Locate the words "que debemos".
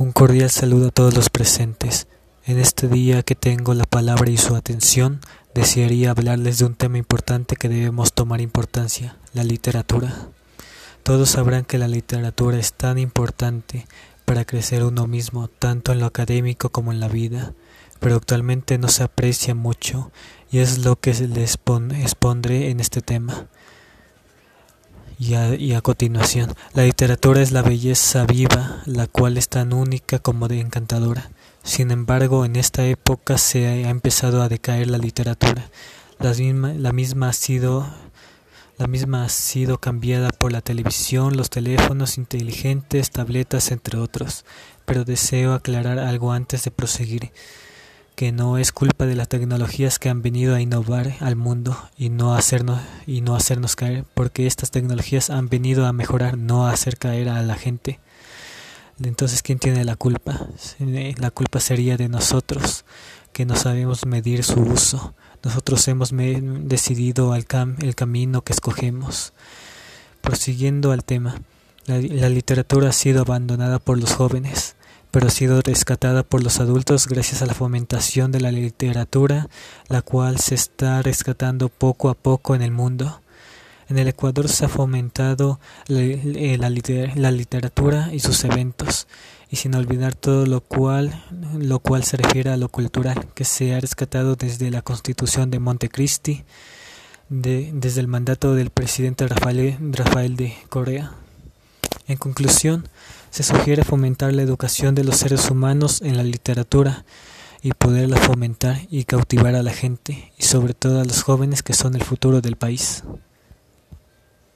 7.54-8.14